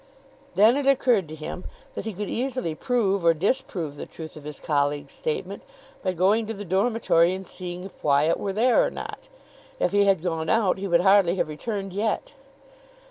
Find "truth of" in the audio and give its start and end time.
4.07-4.45